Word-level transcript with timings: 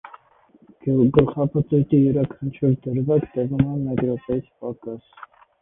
Գլխապտույտի 1.17 1.99
յուրաքանչյուր 2.05 2.73
դրվագ 2.87 3.29
տևում 3.37 3.63
է 3.75 3.79
մեկ 3.85 4.03
րոպեից 4.11 4.49
պակաս։ 4.65 5.07